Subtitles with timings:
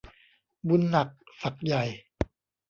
[0.67, 1.07] บุญหนัก
[1.41, 1.83] ศักดิ์ใหญ่